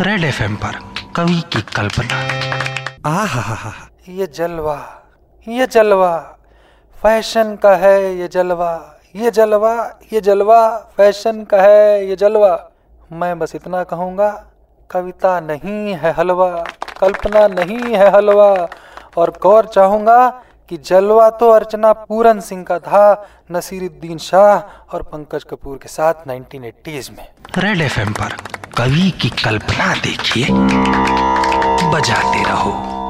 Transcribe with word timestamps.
Red 0.00 0.24
FM 0.24 0.54
पर 0.56 0.76
कवि 1.16 1.40
की 1.52 1.60
कल्पना। 1.74 2.16
ये 4.08 4.26
जलवा 4.26 4.78
ये 5.46 5.66
जलवा 5.66 6.16
फ़ैशन 7.02 7.54
का 7.56 7.74
है 7.76 8.16
ये 8.18 8.28
जलवा 8.28 8.70
ये 9.16 9.30
जलवा 9.30 9.74
ये 10.12 10.20
जलवा 10.20 10.56
फ़ैशन 10.96 11.44
का 11.44 11.60
है 11.62 12.08
ये 12.08 12.16
जलवा। 12.16 12.50
मैं 13.12 13.38
बस 13.38 13.54
इतना 13.54 13.82
कहूँगा 13.84 14.30
कविता 14.90 15.38
नहीं 15.40 15.94
है 15.94 16.12
हलवा 16.12 16.48
कल्पना 17.00 17.46
नहीं 17.48 17.94
है 17.94 18.10
हलवा। 18.16 18.50
और 19.16 19.30
गौर 19.42 19.66
चाहूँगा 19.66 20.28
कि 20.70 20.76
जलवा 20.76 21.28
तो 21.30 21.50
अर्चना 21.50 21.92
पूरन 21.92 22.40
सिंह 22.40 22.64
का 22.64 22.78
था 22.80 23.04
नसीरुद्दीन 23.52 24.18
शाह 24.18 24.94
और 24.94 25.02
पंकज 25.12 25.44
कपूर 25.44 25.78
के 25.78 25.88
साथ 25.88 26.26
1980s 26.28 27.10
में। 27.10 27.26
रेड 27.58 27.80
एफ़ 27.80 28.00
पर 28.20 28.36
कवि 28.76 29.10
की 29.20 29.28
कल्पना 29.28 29.94
देखिए 29.94 30.46
बजाते 31.90 32.42
रहो। 32.42 33.03